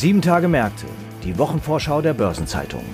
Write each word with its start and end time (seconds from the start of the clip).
Sieben 0.00 0.22
Tage 0.22 0.46
Märkte, 0.46 0.86
die 1.24 1.36
Wochenvorschau 1.38 2.00
der 2.02 2.14
Börsenzeitung. 2.14 2.84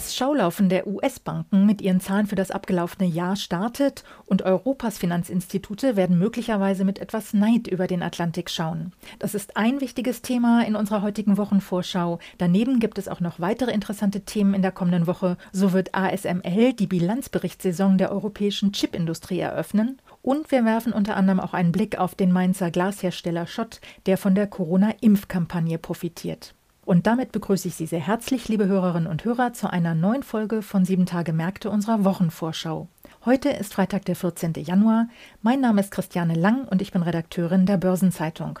Das 0.00 0.16
Schaulaufen 0.16 0.70
der 0.70 0.86
US-Banken 0.86 1.66
mit 1.66 1.82
ihren 1.82 2.00
Zahlen 2.00 2.26
für 2.26 2.34
das 2.34 2.50
abgelaufene 2.50 3.06
Jahr 3.06 3.36
startet 3.36 4.02
und 4.24 4.40
Europas 4.40 4.96
Finanzinstitute 4.96 5.94
werden 5.94 6.18
möglicherweise 6.18 6.86
mit 6.86 7.00
etwas 7.00 7.34
Neid 7.34 7.66
über 7.66 7.86
den 7.86 8.02
Atlantik 8.02 8.48
schauen. 8.48 8.94
Das 9.18 9.34
ist 9.34 9.58
ein 9.58 9.82
wichtiges 9.82 10.22
Thema 10.22 10.64
in 10.64 10.74
unserer 10.74 11.02
heutigen 11.02 11.36
Wochenvorschau. 11.36 12.18
Daneben 12.38 12.80
gibt 12.80 12.96
es 12.96 13.08
auch 13.08 13.20
noch 13.20 13.40
weitere 13.40 13.72
interessante 13.72 14.22
Themen 14.22 14.54
in 14.54 14.62
der 14.62 14.72
kommenden 14.72 15.06
Woche. 15.06 15.36
So 15.52 15.74
wird 15.74 15.94
ASML 15.94 16.72
die 16.72 16.86
Bilanzberichtssaison 16.86 17.98
der 17.98 18.10
europäischen 18.10 18.72
Chipindustrie 18.72 19.40
eröffnen 19.40 20.00
und 20.22 20.50
wir 20.50 20.64
werfen 20.64 20.94
unter 20.94 21.14
anderem 21.14 21.40
auch 21.40 21.52
einen 21.52 21.72
Blick 21.72 21.98
auf 21.98 22.14
den 22.14 22.32
Mainzer 22.32 22.70
Glashersteller 22.70 23.46
Schott, 23.46 23.82
der 24.06 24.16
von 24.16 24.34
der 24.34 24.46
Corona-Impfkampagne 24.46 25.76
profitiert. 25.76 26.54
Und 26.84 27.06
damit 27.06 27.32
begrüße 27.32 27.68
ich 27.68 27.74
Sie 27.74 27.86
sehr 27.86 28.00
herzlich, 28.00 28.48
liebe 28.48 28.66
Hörerinnen 28.66 29.08
und 29.08 29.24
Hörer, 29.24 29.52
zu 29.52 29.70
einer 29.70 29.94
neuen 29.94 30.22
Folge 30.22 30.62
von 30.62 30.84
Sieben 30.84 31.06
Tage 31.06 31.32
Märkte 31.32 31.70
unserer 31.70 32.04
Wochenvorschau. 32.04 32.88
Heute 33.24 33.50
ist 33.50 33.74
Freitag, 33.74 34.06
der 34.06 34.16
14. 34.16 34.54
Januar. 34.54 35.08
Mein 35.42 35.60
Name 35.60 35.82
ist 35.82 35.90
Christiane 35.90 36.34
Lang 36.34 36.66
und 36.66 36.80
ich 36.80 36.90
bin 36.90 37.02
Redakteurin 37.02 37.66
der 37.66 37.76
Börsenzeitung. 37.76 38.58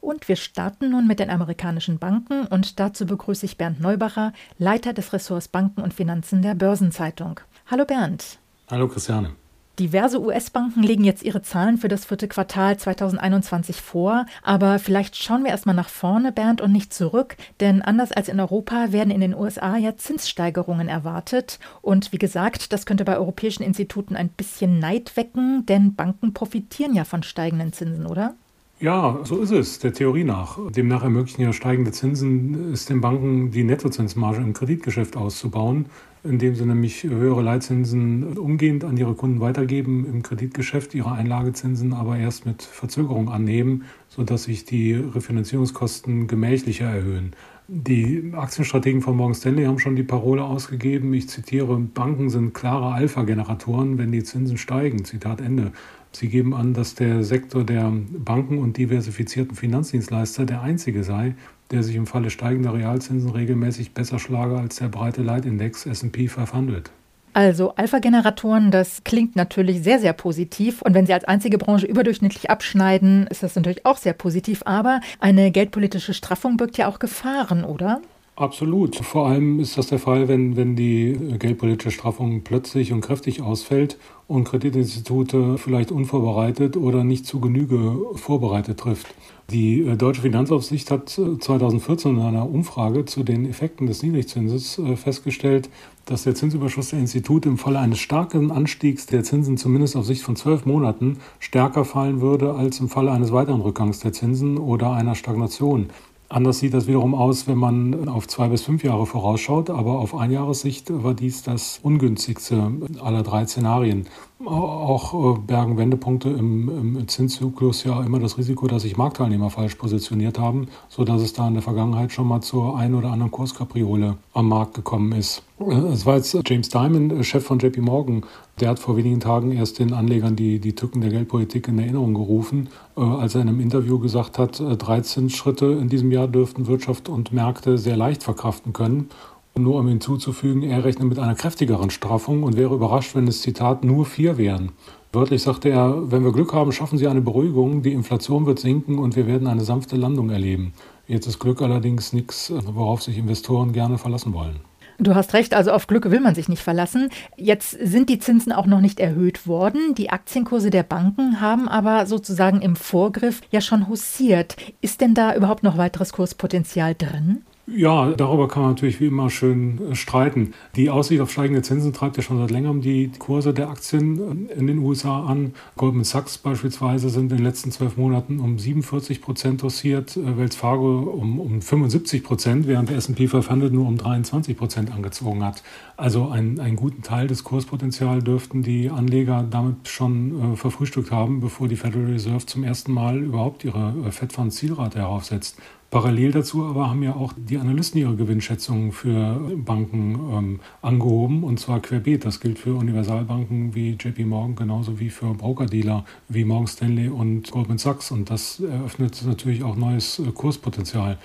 Und 0.00 0.28
wir 0.28 0.36
starten 0.36 0.90
nun 0.90 1.06
mit 1.06 1.20
den 1.20 1.30
amerikanischen 1.30 1.98
Banken 1.98 2.46
und 2.46 2.78
dazu 2.80 3.06
begrüße 3.06 3.46
ich 3.46 3.56
Bernd 3.56 3.80
Neubacher, 3.80 4.32
Leiter 4.58 4.92
des 4.92 5.12
Ressorts 5.12 5.48
Banken 5.48 5.80
und 5.80 5.94
Finanzen 5.94 6.42
der 6.42 6.54
Börsenzeitung. 6.54 7.40
Hallo 7.66 7.84
Bernd. 7.84 8.38
Hallo 8.68 8.88
Christiane. 8.88 9.30
Diverse 9.78 10.20
US-Banken 10.20 10.82
legen 10.82 11.04
jetzt 11.04 11.22
ihre 11.22 11.40
Zahlen 11.40 11.78
für 11.78 11.88
das 11.88 12.04
vierte 12.04 12.28
Quartal 12.28 12.76
2021 12.76 13.76
vor. 13.76 14.26
Aber 14.42 14.78
vielleicht 14.78 15.16
schauen 15.16 15.44
wir 15.44 15.50
erstmal 15.50 15.74
nach 15.74 15.88
vorne, 15.88 16.30
Bernd, 16.30 16.60
und 16.60 16.72
nicht 16.72 16.92
zurück. 16.92 17.36
Denn 17.60 17.80
anders 17.80 18.12
als 18.12 18.28
in 18.28 18.38
Europa 18.38 18.92
werden 18.92 19.10
in 19.10 19.20
den 19.20 19.34
USA 19.34 19.76
ja 19.76 19.96
Zinssteigerungen 19.96 20.88
erwartet. 20.88 21.58
Und 21.80 22.12
wie 22.12 22.18
gesagt, 22.18 22.72
das 22.72 22.84
könnte 22.84 23.04
bei 23.04 23.16
europäischen 23.16 23.62
Instituten 23.62 24.14
ein 24.14 24.28
bisschen 24.28 24.78
Neid 24.78 25.16
wecken, 25.16 25.64
denn 25.64 25.94
Banken 25.94 26.34
profitieren 26.34 26.94
ja 26.94 27.04
von 27.04 27.22
steigenden 27.22 27.72
Zinsen, 27.72 28.06
oder? 28.06 28.34
Ja, 28.82 29.20
so 29.22 29.38
ist 29.38 29.52
es, 29.52 29.78
der 29.78 29.92
Theorie 29.92 30.24
nach. 30.24 30.58
Demnach 30.72 31.04
ermöglichen 31.04 31.42
ja 31.42 31.52
steigende 31.52 31.92
Zinsen 31.92 32.72
es 32.72 32.84
den 32.84 33.00
Banken, 33.00 33.52
die 33.52 33.62
Nettozinsmarge 33.62 34.40
im 34.40 34.54
Kreditgeschäft 34.54 35.16
auszubauen, 35.16 35.86
indem 36.24 36.56
sie 36.56 36.66
nämlich 36.66 37.04
höhere 37.04 37.42
Leitzinsen 37.42 38.36
umgehend 38.36 38.82
an 38.82 38.96
ihre 38.96 39.14
Kunden 39.14 39.38
weitergeben, 39.38 40.04
im 40.12 40.24
Kreditgeschäft 40.24 40.96
ihre 40.96 41.12
Einlagezinsen 41.12 41.92
aber 41.92 42.16
erst 42.16 42.44
mit 42.44 42.64
Verzögerung 42.64 43.28
annehmen, 43.28 43.84
sodass 44.08 44.44
sich 44.44 44.64
die 44.64 44.94
Refinanzierungskosten 44.94 46.26
gemächlicher 46.26 46.86
erhöhen. 46.86 47.34
Die 47.68 48.32
Aktienstrategen 48.34 49.00
von 49.00 49.16
Morgan 49.16 49.36
Stanley 49.36 49.64
haben 49.64 49.78
schon 49.78 49.94
die 49.94 50.02
Parole 50.02 50.42
ausgegeben, 50.42 51.14
ich 51.14 51.28
zitiere, 51.28 51.78
Banken 51.78 52.30
sind 52.30 52.52
klare 52.52 52.92
Alpha-Generatoren, 52.92 53.96
wenn 53.96 54.10
die 54.10 54.24
Zinsen 54.24 54.58
steigen. 54.58 55.04
Zitat 55.04 55.40
Ende. 55.40 55.70
Sie 56.12 56.28
geben 56.28 56.54
an, 56.54 56.74
dass 56.74 56.94
der 56.94 57.24
Sektor 57.24 57.64
der 57.64 57.90
Banken 57.90 58.58
und 58.58 58.76
diversifizierten 58.76 59.56
Finanzdienstleister 59.56 60.44
der 60.44 60.62
einzige 60.62 61.04
sei, 61.04 61.34
der 61.70 61.82
sich 61.82 61.96
im 61.96 62.06
Falle 62.06 62.30
steigender 62.30 62.74
Realzinsen 62.74 63.30
regelmäßig 63.30 63.92
besser 63.92 64.18
schlage 64.18 64.58
als 64.58 64.76
der 64.76 64.88
breite 64.88 65.22
Leitindex 65.22 65.86
SP 65.88 66.28
500. 66.28 66.90
Also 67.34 67.74
Alpha-Generatoren, 67.76 68.70
das 68.70 69.04
klingt 69.04 69.36
natürlich 69.36 69.82
sehr, 69.82 69.98
sehr 69.98 70.12
positiv. 70.12 70.82
Und 70.82 70.92
wenn 70.92 71.06
sie 71.06 71.14
als 71.14 71.24
einzige 71.24 71.56
Branche 71.56 71.86
überdurchschnittlich 71.86 72.50
abschneiden, 72.50 73.26
ist 73.28 73.42
das 73.42 73.56
natürlich 73.56 73.86
auch 73.86 73.96
sehr 73.96 74.12
positiv. 74.12 74.62
Aber 74.66 75.00
eine 75.18 75.50
geldpolitische 75.50 76.12
Straffung 76.12 76.58
birgt 76.58 76.76
ja 76.76 76.88
auch 76.88 76.98
Gefahren, 76.98 77.64
oder? 77.64 78.02
Absolut. 78.34 78.96
Vor 78.96 79.28
allem 79.28 79.60
ist 79.60 79.76
das 79.76 79.88
der 79.88 79.98
Fall, 79.98 80.26
wenn, 80.26 80.56
wenn 80.56 80.74
die 80.74 81.18
geldpolitische 81.38 81.90
Straffung 81.90 82.40
plötzlich 82.42 82.90
und 82.90 83.02
kräftig 83.02 83.42
ausfällt 83.42 83.98
und 84.26 84.44
Kreditinstitute 84.44 85.58
vielleicht 85.58 85.92
unvorbereitet 85.92 86.78
oder 86.78 87.04
nicht 87.04 87.26
zu 87.26 87.40
Genüge 87.40 87.94
vorbereitet 88.14 88.80
trifft. 88.80 89.14
Die 89.50 89.82
äh, 89.82 89.96
Deutsche 89.96 90.22
Finanzaufsicht 90.22 90.90
hat 90.90 91.10
2014 91.10 92.16
in 92.16 92.22
einer 92.22 92.48
Umfrage 92.48 93.04
zu 93.04 93.22
den 93.22 93.46
Effekten 93.46 93.86
des 93.86 94.02
Niedrigzinses 94.02 94.78
äh, 94.78 94.96
festgestellt, 94.96 95.68
dass 96.06 96.22
der 96.22 96.34
Zinsüberschuss 96.34 96.88
der 96.88 97.00
Institute 97.00 97.46
im 97.46 97.58
Falle 97.58 97.80
eines 97.80 97.98
starken 97.98 98.50
Anstiegs 98.50 99.04
der 99.04 99.24
Zinsen 99.24 99.58
zumindest 99.58 99.94
auf 99.94 100.06
Sicht 100.06 100.22
von 100.22 100.36
zwölf 100.36 100.64
Monaten 100.64 101.18
stärker 101.38 101.84
fallen 101.84 102.22
würde 102.22 102.54
als 102.54 102.80
im 102.80 102.88
Falle 102.88 103.12
eines 103.12 103.30
weiteren 103.30 103.60
Rückgangs 103.60 103.98
der 103.98 104.14
Zinsen 104.14 104.56
oder 104.56 104.92
einer 104.92 105.16
Stagnation. 105.16 105.90
Anders 106.32 106.60
sieht 106.60 106.72
das 106.72 106.86
wiederum 106.86 107.14
aus, 107.14 107.46
wenn 107.46 107.58
man 107.58 108.08
auf 108.08 108.26
zwei 108.26 108.48
bis 108.48 108.62
fünf 108.62 108.82
Jahre 108.82 109.04
vorausschaut, 109.04 109.68
aber 109.68 109.98
auf 109.98 110.14
Einjahressicht 110.14 110.86
war 110.90 111.12
dies 111.12 111.42
das 111.42 111.78
ungünstigste 111.82 112.72
aller 113.02 113.22
drei 113.22 113.44
Szenarien. 113.44 114.06
Auch 114.44 115.36
äh, 115.36 115.38
bergen 115.38 115.78
Wendepunkte 115.78 116.28
im, 116.30 116.96
im 116.96 117.08
Zinszyklus 117.08 117.84
ja 117.84 118.02
immer 118.02 118.18
das 118.18 118.38
Risiko, 118.38 118.66
dass 118.66 118.82
sich 118.82 118.96
Marktteilnehmer 118.96 119.50
falsch 119.50 119.76
positioniert 119.76 120.38
haben, 120.38 120.66
sodass 120.88 121.22
es 121.22 121.32
da 121.32 121.46
in 121.46 121.54
der 121.54 121.62
Vergangenheit 121.62 122.10
schon 122.10 122.26
mal 122.26 122.40
zur 122.40 122.76
ein 122.76 122.94
oder 122.94 123.12
anderen 123.12 123.30
Kurskapriole 123.30 124.16
am 124.34 124.48
Markt 124.48 124.74
gekommen 124.74 125.12
ist. 125.12 125.44
Äh, 125.60 125.74
es 125.92 126.06
war 126.06 126.16
jetzt 126.16 126.36
James 126.44 126.70
Dimon, 126.70 127.20
äh, 127.20 127.24
Chef 127.24 127.44
von 127.44 127.60
JP 127.60 127.82
Morgan, 127.82 128.24
der 128.58 128.70
hat 128.70 128.80
vor 128.80 128.96
wenigen 128.96 129.20
Tagen 129.20 129.52
erst 129.52 129.78
den 129.78 129.92
Anlegern 129.92 130.34
die, 130.34 130.58
die 130.58 130.74
Tücken 130.74 131.00
der 131.02 131.10
Geldpolitik 131.10 131.68
in 131.68 131.78
Erinnerung 131.78 132.14
gerufen, 132.14 132.68
als 132.94 133.34
er 133.34 133.40
in 133.40 133.48
einem 133.48 133.60
Interview 133.60 133.98
gesagt 133.98 134.38
hat, 134.38 134.62
drei 134.78 135.00
Zinsschritte 135.00 135.66
in 135.66 135.88
diesem 135.88 136.12
Jahr 136.12 136.28
dürften 136.28 136.66
Wirtschaft 136.66 137.08
und 137.08 137.32
Märkte 137.32 137.78
sehr 137.78 137.96
leicht 137.96 138.22
verkraften 138.22 138.74
können. 138.74 139.08
Nur 139.54 139.78
um 139.80 139.86
hinzuzufügen, 139.86 140.62
er 140.62 140.82
rechnet 140.82 141.08
mit 141.08 141.18
einer 141.18 141.34
kräftigeren 141.34 141.90
Straffung 141.90 142.42
und 142.42 142.56
wäre 142.56 142.74
überrascht, 142.74 143.14
wenn 143.14 143.28
es 143.28 143.42
Zitat 143.42 143.84
nur 143.84 144.06
vier 144.06 144.38
wären. 144.38 144.72
Wörtlich 145.12 145.42
sagte 145.42 145.68
er, 145.68 146.10
wenn 146.10 146.24
wir 146.24 146.32
Glück 146.32 146.54
haben, 146.54 146.72
schaffen 146.72 146.96
Sie 146.96 147.06
eine 147.06 147.20
Beruhigung, 147.20 147.82
die 147.82 147.92
Inflation 147.92 148.46
wird 148.46 148.58
sinken 148.58 148.98
und 148.98 149.14
wir 149.14 149.26
werden 149.26 149.46
eine 149.46 149.62
sanfte 149.62 149.96
Landung 149.96 150.30
erleben. 150.30 150.72
Jetzt 151.06 151.26
ist 151.26 151.38
Glück 151.38 151.60
allerdings 151.60 152.14
nichts, 152.14 152.50
worauf 152.50 153.02
sich 153.02 153.18
Investoren 153.18 153.72
gerne 153.72 153.98
verlassen 153.98 154.32
wollen. 154.32 154.60
Du 154.98 155.14
hast 155.14 155.34
recht, 155.34 155.52
also 155.52 155.72
auf 155.72 155.86
Glück 155.86 156.10
will 156.10 156.20
man 156.20 156.34
sich 156.34 156.48
nicht 156.48 156.62
verlassen. 156.62 157.10
Jetzt 157.36 157.72
sind 157.72 158.08
die 158.08 158.20
Zinsen 158.20 158.52
auch 158.52 158.66
noch 158.66 158.80
nicht 158.80 159.00
erhöht 159.00 159.46
worden. 159.46 159.94
Die 159.96 160.10
Aktienkurse 160.10 160.70
der 160.70 160.82
Banken 160.82 161.40
haben 161.40 161.68
aber 161.68 162.06
sozusagen 162.06 162.62
im 162.62 162.76
Vorgriff 162.76 163.40
ja 163.50 163.60
schon 163.60 163.88
hussiert. 163.88 164.56
Ist 164.80 165.00
denn 165.00 165.12
da 165.12 165.34
überhaupt 165.34 165.62
noch 165.62 165.76
weiteres 165.76 166.12
Kurspotenzial 166.12 166.94
drin? 166.94 167.42
Ja, 167.74 168.10
darüber 168.12 168.48
kann 168.48 168.62
man 168.62 168.72
natürlich 168.72 169.00
wie 169.00 169.06
immer 169.06 169.30
schön 169.30 169.92
äh, 169.92 169.94
streiten. 169.94 170.52
Die 170.76 170.90
Aussicht 170.90 171.22
auf 171.22 171.30
steigende 171.30 171.62
Zinsen 171.62 171.94
treibt 171.94 172.18
ja 172.18 172.22
schon 172.22 172.36
seit 172.36 172.50
längerem 172.50 172.82
die 172.82 173.10
Kurse 173.18 173.54
der 173.54 173.70
Aktien 173.70 174.48
äh, 174.50 174.52
in 174.52 174.66
den 174.66 174.78
USA 174.78 175.24
an. 175.24 175.54
Goldman 175.76 176.04
Sachs 176.04 176.36
beispielsweise 176.36 177.08
sind 177.08 177.32
in 177.32 177.38
den 177.38 177.44
letzten 177.44 177.70
zwölf 177.70 177.96
Monaten 177.96 178.40
um 178.40 178.58
47 178.58 179.22
Prozent 179.22 179.62
dosiert, 179.62 180.18
äh, 180.18 180.36
Wells 180.36 180.54
Fargo 180.54 180.98
um, 180.98 181.40
um 181.40 181.62
75 181.62 182.22
Prozent, 182.22 182.66
während 182.66 182.90
der 182.90 182.98
S&P 182.98 183.26
500 183.26 183.72
nur 183.72 183.86
um 183.86 183.96
23 183.96 184.54
Prozent 184.54 184.92
angezogen 184.92 185.42
hat. 185.42 185.62
Also 185.96 186.28
einen, 186.28 186.60
einen 186.60 186.76
guten 186.76 187.02
Teil 187.02 187.26
des 187.26 187.42
Kurspotenzials 187.42 188.22
dürften 188.22 188.62
die 188.62 188.90
Anleger 188.90 189.46
damit 189.48 189.88
schon 189.88 190.52
äh, 190.52 190.56
verfrühstückt 190.56 191.10
haben, 191.10 191.40
bevor 191.40 191.68
die 191.68 191.76
Federal 191.76 192.06
Reserve 192.06 192.44
zum 192.44 192.64
ersten 192.64 192.92
Mal 192.92 193.18
überhaupt 193.18 193.64
ihre 193.64 193.94
äh, 194.06 194.10
Fed 194.10 194.34
Fund 194.34 194.52
Zielrate 194.52 194.98
heraufsetzt. 194.98 195.56
Parallel 195.92 196.30
dazu 196.32 196.64
aber 196.64 196.88
haben 196.88 197.02
ja 197.02 197.14
auch 197.14 197.34
die 197.36 197.58
Analysten 197.58 198.00
ihre 198.00 198.16
Gewinnschätzungen 198.16 198.92
für 198.92 199.38
Banken 199.56 200.14
ähm, 200.32 200.60
angehoben 200.80 201.44
und 201.44 201.60
zwar 201.60 201.80
querbeet. 201.80 202.24
Das 202.24 202.40
gilt 202.40 202.58
für 202.58 202.74
Universalbanken 202.76 203.74
wie 203.74 203.90
JP 203.90 204.24
Morgan 204.24 204.56
genauso 204.56 204.98
wie 204.98 205.10
für 205.10 205.34
Brokerdealer 205.34 206.06
wie 206.30 206.46
Morgan 206.46 206.66
Stanley 206.66 207.10
und 207.10 207.50
Goldman 207.50 207.76
Sachs 207.76 208.10
und 208.10 208.30
das 208.30 208.58
eröffnet 208.60 209.22
natürlich 209.26 209.64
auch 209.64 209.76
neues 209.76 210.18
äh, 210.18 210.32
Kurspotenzial 210.32 211.18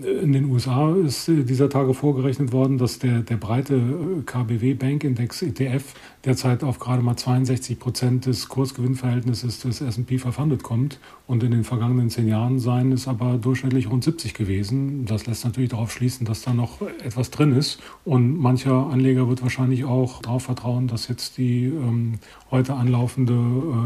in 0.00 0.32
den 0.32 0.46
USA 0.46 0.94
ist 0.94 1.28
dieser 1.28 1.68
Tage 1.68 1.92
vorgerechnet 1.92 2.52
worden, 2.52 2.78
dass 2.78 2.98
der, 2.98 3.20
der 3.20 3.36
breite 3.36 3.74
äh, 3.74 4.22
KBW 4.24 4.74
Bank 4.74 5.04
Index 5.04 5.42
ETF 5.42 5.94
derzeit 6.24 6.64
auf 6.64 6.78
gerade 6.78 7.02
mal 7.02 7.16
62 7.16 7.78
Prozent 7.78 8.26
des 8.26 8.48
Kursgewinnverhältnisses 8.48 9.60
des 9.60 9.82
S&P 9.82 10.18
500 10.18 10.62
kommt. 10.62 10.98
Und 11.26 11.42
in 11.42 11.50
den 11.50 11.64
vergangenen 11.64 12.08
zehn 12.08 12.26
Jahren 12.26 12.58
seien 12.58 12.92
es 12.92 13.06
aber 13.06 13.36
durchschnittlich 13.36 13.90
rund 13.90 14.04
70 14.04 14.32
gewesen. 14.32 15.04
Das 15.04 15.26
lässt 15.26 15.44
natürlich 15.44 15.70
darauf 15.70 15.92
schließen, 15.92 16.24
dass 16.24 16.42
da 16.42 16.54
noch 16.54 16.80
etwas 17.04 17.30
drin 17.30 17.54
ist. 17.54 17.80
Und 18.04 18.38
mancher 18.38 18.86
Anleger 18.86 19.28
wird 19.28 19.42
wahrscheinlich 19.42 19.84
auch 19.84 20.22
darauf 20.22 20.44
vertrauen, 20.44 20.88
dass 20.88 21.08
jetzt 21.08 21.36
die 21.36 21.64
ähm, 21.64 22.14
heute 22.50 22.74
anlaufende 22.74 23.34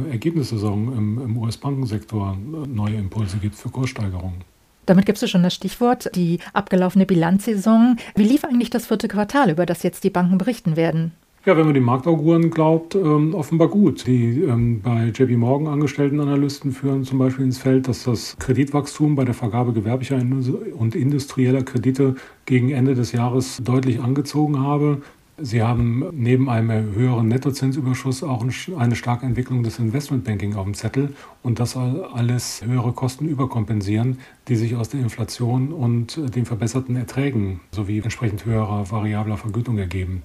äh, 0.07 0.13
Ergebnissaison 0.13 0.97
im, 0.97 1.21
im 1.21 1.37
US-Bankensektor 1.37 2.37
äh, 2.37 2.67
neue 2.69 2.97
Impulse 2.97 3.39
gibt 3.39 3.57
für 3.57 3.71
Kurssteigerungen. 3.71 4.56
Damit 4.87 5.07
gibst 5.07 5.23
du 5.23 5.29
schon 5.29 5.43
das 5.43 5.55
Stichwort, 5.55 6.11
die 6.15 6.39
abgelaufene 6.53 7.07
Bilanzsaison. 7.07 7.97
Wie 8.15 8.25
lief 8.25 8.45
eigentlich 8.45 8.71
das 8.71 8.87
vierte 8.87 9.09
Quartal, 9.09 9.51
über 9.51 9.67
das 9.67 9.83
jetzt 9.83 10.05
die 10.05 10.11
Banken 10.11 10.39
berichten 10.39 10.77
werden? 10.77 11.13
Ja, 11.47 11.57
wenn 11.57 11.67
man 11.67 11.75
den 11.75 11.85
Marktauguren 11.85 12.51
glaubt, 12.51 12.97
ähm, 12.97 13.33
offenbar 13.33 13.69
gut. 13.69 14.09
Die 14.09 14.43
ähm, 14.43 14.81
bei 14.83 15.13
JP 15.15 15.37
Morgan 15.37 15.73
angestellten 15.73 16.19
Analysten 16.19 16.73
führen 16.73 17.05
zum 17.05 17.21
Beispiel 17.21 17.45
ins 17.45 17.59
Feld, 17.59 17.87
dass 17.87 18.03
das 18.03 18.37
Kreditwachstum 18.41 19.15
bei 19.15 19.25
der 19.25 19.33
Vergabe 19.33 19.73
gewerblicher 19.73 20.17
und 20.17 20.97
industrieller 20.97 21.63
Kredite 21.63 22.17
gegen 22.47 22.71
Ende 22.71 22.97
des 22.97 23.13
Jahres 23.13 23.59
deutlich 23.63 24.01
angezogen 24.01 24.59
habe. 24.59 25.03
Sie 25.39 25.63
haben 25.63 26.03
neben 26.13 26.49
einem 26.49 26.95
höheren 26.95 27.29
Nettozinsüberschuss 27.29 28.23
auch 28.23 28.43
eine 28.79 28.97
starke 28.97 29.27
Entwicklung 29.27 29.63
des 29.63 29.79
Investmentbanking 29.79 30.55
auf 30.55 30.65
dem 30.65 30.73
Zettel 30.73 31.15
und 31.43 31.61
das 31.61 31.77
alles 31.77 32.63
höhere 32.65 32.93
Kosten 32.93 33.29
überkompensieren, 33.29 34.19
die 34.49 34.57
sich 34.57 34.77
aus 34.77 34.89
der 34.89 35.01
Inflation 35.01 35.75
und 35.75 36.35
den 36.35 36.47
verbesserten 36.47 36.97
Erträgen 36.97 37.61
sowie 37.71 37.99
entsprechend 37.99 38.47
höherer 38.47 38.91
variabler 38.91 39.37
Vergütung 39.37 39.77
ergeben. 39.77 40.23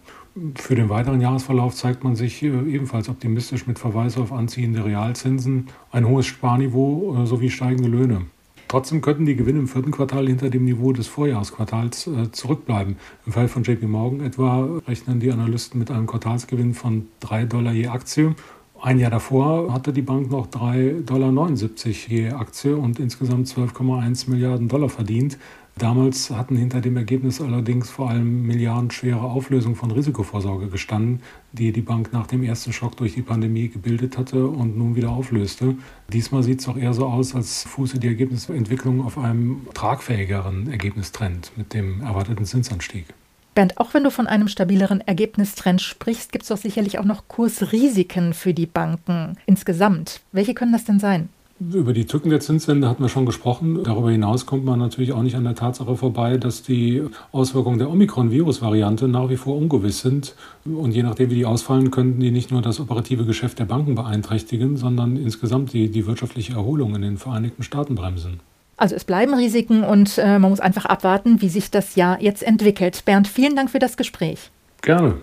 Für 0.56 0.75
den 0.75 0.88
weiteren 0.88 1.19
Jahresverlauf 1.19 1.75
zeigt 1.75 2.06
man 2.06 2.16
sich 2.16 2.42
äh, 2.42 2.48
ebenfalls 2.48 3.10
optimistisch 3.10 3.68
mit 3.68 3.80
Verweis 3.80 4.18
auf 4.18 4.31
anziehende 4.31 4.86
Realzinsen, 4.86 5.68
ein 5.92 6.07
hohes 6.07 6.25
Sparniveau 6.25 7.22
äh, 7.22 7.25
sowie 7.25 7.50
steigende 7.50 7.90
Löhne. 7.90 8.28
Trotzdem 8.71 9.01
könnten 9.01 9.25
die 9.25 9.35
Gewinne 9.35 9.59
im 9.59 9.68
vierten 9.68 9.91
Quartal 9.91 10.27
hinter 10.27 10.50
dem 10.50 10.63
Niveau 10.63 10.94
des 10.94 11.07
Vorjahresquartals 11.07 12.07
äh, 12.07 12.31
zurückbleiben. 12.31 12.95
Im 13.25 13.33
Fall 13.33 13.50
von 13.50 13.63
JP 13.63 13.85
Morgan 13.88 14.21
etwa 14.21 14.65
rechnen 14.88 15.19
die 15.19 15.29
Analysten 15.29 15.77
mit 15.77 15.91
einem 15.91 16.07
Quartalsgewinn 16.07 16.73
von 16.73 17.07
3 17.19 17.47
Dollar 17.47 17.73
je 17.73 17.88
Aktie. 17.88 18.33
Ein 18.81 18.97
Jahr 18.97 19.12
davor 19.12 19.73
hatte 19.73 19.91
die 19.91 20.01
Bank 20.01 20.31
noch 20.31 20.47
3,79 20.47 21.01
Dollar 21.03 21.31
je 22.07 22.29
Aktie 22.29 22.73
und 22.73 22.97
insgesamt 23.01 23.50
12,1 23.50 24.29
Milliarden 24.29 24.69
Dollar 24.69 24.88
verdient. 24.88 25.38
Damals 25.77 26.29
hatten 26.29 26.57
hinter 26.57 26.81
dem 26.81 26.97
Ergebnis 26.97 27.41
allerdings 27.41 27.89
vor 27.89 28.09
allem 28.09 28.45
milliardenschwere 28.45 29.21
Auflösungen 29.21 29.75
von 29.75 29.89
Risikovorsorge 29.89 30.68
gestanden, 30.68 31.21
die 31.53 31.71
die 31.71 31.81
Bank 31.81 32.13
nach 32.13 32.27
dem 32.27 32.44
ersten 32.44 32.73
Schock 32.73 32.97
durch 32.97 33.15
die 33.15 33.21
Pandemie 33.21 33.69
gebildet 33.69 34.18
hatte 34.18 34.47
und 34.47 34.77
nun 34.77 34.95
wieder 34.95 35.09
auflöste. 35.09 35.75
Diesmal 36.12 36.44
sieht 36.44 36.59
es 36.59 36.65
doch 36.65 36.77
eher 36.77 36.94
so 36.94 37.07
aus, 37.07 37.33
als 37.33 37.63
fuße 37.63 38.00
die 38.00 38.07
Ergebnisentwicklung 38.07 39.03
auf 39.03 39.18
einem 39.18 39.62
tragfähigeren 39.73 40.69
Ergebnistrend 40.69 41.51
mit 41.56 41.73
dem 41.73 42.01
erwarteten 42.01 42.45
Zinsanstieg. 42.45 43.06
Bernd, 43.56 43.77
auch 43.77 43.94
wenn 43.94 44.03
du 44.03 44.12
von 44.12 44.27
einem 44.27 44.47
stabileren 44.47 45.01
Ergebnistrend 45.01 45.81
sprichst, 45.81 46.31
gibt 46.31 46.44
es 46.44 46.50
doch 46.50 46.57
sicherlich 46.57 47.00
auch 47.00 47.06
noch 47.06 47.27
Kursrisiken 47.27 48.33
für 48.33 48.53
die 48.53 48.65
Banken 48.65 49.38
insgesamt. 49.45 50.21
Welche 50.31 50.53
können 50.53 50.71
das 50.71 50.85
denn 50.85 51.00
sein? 51.00 51.29
Über 51.69 51.94
die 51.94 52.06
Tücken 52.06 52.31
der 52.31 52.40
Zinswende 52.40 52.90
hatten 52.90 53.04
wir 53.04 53.10
schon 53.10 53.28
gesprochen. 53.28 53.84
Darüber 53.84 54.10
hinaus 54.10 54.48
kommt 54.48 54.66
man 54.66 54.80
natürlich 54.80 55.13
auch 55.13 55.22
nicht 55.22 55.36
an 55.36 55.44
der 55.44 55.54
Tatsache 55.54 55.96
vorbei, 55.96 56.38
dass 56.38 56.63
die 56.63 57.04
Auswirkungen 57.31 57.78
der 57.78 57.92
Omikron-Virus-Variante 57.92 59.08
nach 59.08 59.30
wie 59.30 59.38
vor 59.38 59.56
ungewiss 59.58 60.00
sind. 60.00 60.34
Und 60.66 60.96
je 60.96 61.04
nachdem, 61.04 61.30
wie 61.30 61.36
die 61.36 61.46
ausfallen, 61.46 61.92
könnten 61.92 62.19
die 62.19 62.31
nicht 62.31 62.50
nur 62.50 62.63
das 62.63 62.80
operative 62.80 63.25
Geschäft 63.25 63.60
der 63.60 63.66
Banken 63.66 63.94
beeinträchtigen, 63.94 64.75
sondern 64.75 65.18
insgesamt 65.18 65.72
die, 65.74 65.92
die 65.92 66.08
wirtschaftliche 66.08 66.54
Erholung 66.54 66.96
in 66.96 67.04
den 67.04 67.18
Vereinigten 67.19 67.62
Staaten 67.62 67.94
bremsen. 67.94 68.40
Also 68.78 68.96
es 68.96 69.04
bleiben 69.04 69.36
Risiken 69.36 69.84
und 69.84 70.18
äh, 70.18 70.40
man 70.40 70.50
muss 70.50 70.60
einfach 70.60 70.86
abwarten, 70.86 71.44
wie 71.44 71.50
sich 71.50 71.69
das 71.69 71.96
Jahr 71.96 72.19
jetzt 72.19 72.42
entwickelt. 72.42 73.04
Bernd, 73.06 73.28
vielen 73.28 73.56
Dank 73.56 73.69
für 73.69 73.78
das 73.78 73.98
Gespräch. 73.98 74.50
Gerne. 74.81 75.18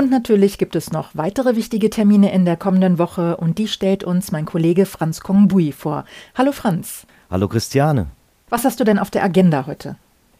Und 0.00 0.10
natürlich 0.10 0.56
gibt 0.56 0.76
es 0.76 0.92
noch 0.92 1.10
weitere 1.12 1.56
wichtige 1.56 1.90
Termine 1.90 2.32
in 2.32 2.46
der 2.46 2.56
kommenden 2.56 2.98
Woche 2.98 3.36
und 3.36 3.58
die 3.58 3.68
stellt 3.68 4.02
uns 4.02 4.32
mein 4.32 4.46
Kollege 4.46 4.86
Franz 4.86 5.20
Kongbui 5.20 5.72
vor. 5.72 6.06
Hallo 6.34 6.52
Franz. 6.52 7.06
Hallo 7.30 7.48
Christiane. 7.48 8.06
Was 8.48 8.64
hast 8.64 8.80
du 8.80 8.84
denn 8.84 8.98
auf 8.98 9.10
der 9.10 9.22
Agenda 9.22 9.66
heute? 9.66 9.96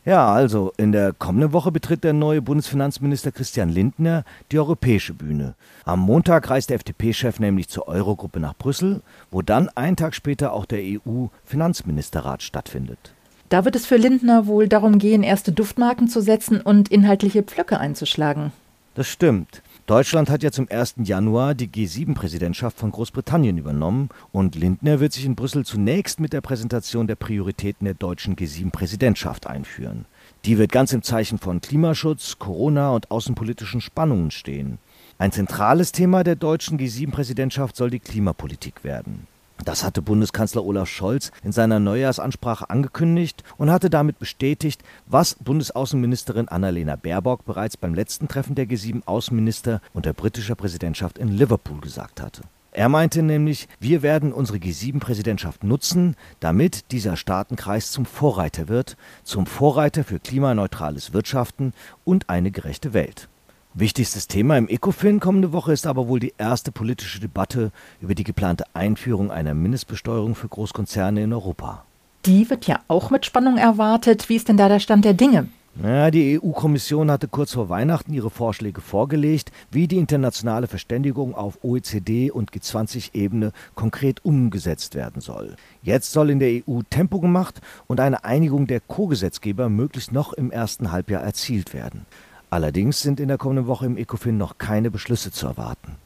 Ja, 0.07 0.33
also 0.33 0.73
in 0.79 0.93
der 0.93 1.13
kommenden 1.13 1.53
Woche 1.53 1.73
betritt 1.73 2.05
der 2.05 2.15
neue 2.15 2.41
Bundesfinanzminister 2.41 3.33
Christian 3.33 3.69
Lindner 3.69 4.25
die 4.51 4.59
europäische 4.59 5.13
Bühne. 5.13 5.57
Am 5.85 6.01
Montag 6.01 6.49
reist 6.49 6.71
der 6.71 6.77
FDP-Chef 6.77 7.39
nämlich 7.39 7.69
zur 7.69 7.87
Eurogruppe 7.87 8.41
nach 8.41 8.57
Brüssel, 8.57 9.03
wo 9.31 9.43
dann 9.43 9.69
einen 9.75 9.97
Tag 9.97 10.15
später 10.15 10.55
auch 10.55 10.65
der 10.65 10.81
EU-Finanzministerrat 10.81 12.43
stattfindet. 12.43 13.13
Da 13.51 13.67
wird 13.67 13.77
es 13.77 13.85
für 13.85 13.99
Lindner 13.99 14.47
wohl 14.47 14.69
darum 14.69 14.99
gehen, 14.99 15.23
erste 15.23 15.53
Duftmarken 15.53 16.09
zu 16.09 16.23
setzen 16.23 16.63
und 16.63 16.89
inhaltliche 16.89 17.43
Pflöcke 17.43 17.79
einzuschlagen. 17.79 18.53
Das 18.95 19.07
stimmt. 19.07 19.63
Deutschland 19.87 20.29
hat 20.31 20.43
ja 20.43 20.51
zum 20.51 20.67
1. 20.69 20.97
Januar 21.05 21.55
die 21.55 21.69
G7-Präsidentschaft 21.69 22.77
von 22.77 22.91
Großbritannien 22.91 23.57
übernommen 23.57 24.09
und 24.33 24.57
Lindner 24.57 24.99
wird 24.99 25.13
sich 25.13 25.25
in 25.25 25.37
Brüssel 25.37 25.65
zunächst 25.65 26.19
mit 26.19 26.33
der 26.33 26.41
Präsentation 26.41 27.07
der 27.07 27.15
Prioritäten 27.15 27.85
der 27.85 27.95
deutschen 27.95 28.35
G7-Präsidentschaft 28.35 29.47
einführen. 29.47 30.07
Die 30.45 30.59
wird 30.59 30.73
ganz 30.73 30.93
im 30.93 31.05
Zeichen 31.05 31.39
von 31.39 31.61
Klimaschutz, 31.61 32.39
Corona 32.41 32.91
und 32.91 33.13
außenpolitischen 33.13 33.81
Spannungen 33.81 34.33
stehen. 34.33 34.79
Ein 35.19 35.31
zentrales 35.31 35.93
Thema 35.93 36.25
der 36.25 36.35
deutschen 36.35 36.79
G7-Präsidentschaft 36.79 37.77
soll 37.77 37.91
die 37.91 38.01
Klimapolitik 38.01 38.83
werden. 38.83 39.29
Das 39.65 39.85
hatte 39.85 40.03
Bundeskanzler 40.03 40.65
Olaf 40.65 40.89
Scholz 40.89 41.33
in 41.43 41.53
seiner 41.53 41.81
Neujahrsansprache 41.81 42.71
angekündigt 42.71 43.45
und 43.59 43.71
hatte 43.71 43.91
damit 43.91 44.19
bestätigt, 44.19 44.83
was 45.07 45.35
Bundesaußenministerin 45.35 46.49
Annalena 46.49 46.97
Baerbock 46.97 47.45
bereits 47.45 47.77
beim 47.77 47.95
letzten 47.95 48.29
Treffen 48.29 48.55
der 48.55 48.67
G7-Außenminister 48.67 49.81
unter 49.93 50.13
britischer 50.13 50.55
Präsidentschaft 50.55 51.19
in 51.19 51.29
Liverpool 51.29 51.81
gesagt 51.81 52.21
hatte. 52.21 52.43
Er 52.73 52.89
meinte 52.89 53.23
nämlich, 53.23 53.69
wir 53.81 54.03
werden 54.03 54.33
unsere 54.33 54.59
G7-Präsidentschaft 54.59 55.65
nutzen, 55.65 56.15
damit 56.39 56.93
dieser 56.93 57.17
Staatenkreis 57.17 57.91
zum 57.91 58.07
Vorreiter 58.07 58.69
wird, 58.69 58.97
zum 59.25 59.47
Vorreiter 59.47 60.05
für 60.05 60.21
klimaneutrales 60.21 61.13
Wirtschaften 61.13 61.73
und 62.05 62.31
eine 62.31 62.53
gerechte 62.53 62.95
Welt. 62.95 63.29
Wichtigstes 63.75 64.27
Thema 64.27 64.59
im 64.59 64.69
ECOFIN 64.69 65.21
kommende 65.21 65.53
Woche 65.53 65.73
ist 65.73 65.87
aber 65.87 66.09
wohl 66.09 66.19
die 66.19 66.35
erste 66.39 66.73
politische 66.73 67.21
Debatte 67.21 67.71
über 68.01 68.17
die 68.17 68.25
geplante 68.25 68.65
Einführung 68.75 69.31
einer 69.31 69.55
Mindestbesteuerung 69.55 70.35
für 70.35 70.49
Großkonzerne 70.49 71.23
in 71.23 71.33
Europa. 71.33 71.85
Die 72.27 72.51
wird 72.51 72.67
ja 72.67 72.81
auch 72.89 73.11
mit 73.11 73.27
Spannung 73.27 73.59
erwartet. 73.59 74.29
Wie 74.29 74.35
ist 74.35 74.49
denn 74.49 74.57
da 74.57 74.69
der 74.69 74.81
Stand 74.81 75.05
der 75.05 75.15
Dinge? 75.15 75.47
Ja, 75.81 76.11
die 76.11 76.41
EU-Kommission 76.43 77.13
hatte 77.13 77.29
kurz 77.29 77.53
vor 77.53 77.69
Weihnachten 77.69 78.13
ihre 78.13 78.29
Vorschläge 78.29 78.81
vorgelegt, 78.81 79.53
wie 79.71 79.87
die 79.87 79.99
internationale 79.99 80.67
Verständigung 80.67 81.37
auf 81.37 81.63
OECD- 81.63 82.33
und 82.33 82.51
G20-Ebene 82.51 83.53
konkret 83.77 84.25
umgesetzt 84.25 84.97
werden 84.97 85.23
soll. 85.23 85.55
Jetzt 85.85 86.11
soll 86.11 86.31
in 86.31 86.41
der 86.41 86.63
EU 86.69 86.81
Tempo 86.91 87.21
gemacht 87.21 87.61
und 87.87 88.01
eine 88.01 88.25
Einigung 88.25 88.67
der 88.67 88.81
Co-Gesetzgeber 88.81 89.69
möglichst 89.69 90.11
noch 90.11 90.33
im 90.33 90.51
ersten 90.51 90.91
Halbjahr 90.91 91.23
erzielt 91.23 91.73
werden. 91.73 92.05
Allerdings 92.51 93.01
sind 93.01 93.21
in 93.21 93.29
der 93.29 93.39
kommenden 93.39 93.69
Woche 93.69 93.87
im 93.87 93.97
ECOFIN 93.97 94.37
noch 94.37 94.59
keine 94.59 94.91
Beschlüsse 94.91 95.31
zu 95.31 95.47
erwarten. 95.47 95.97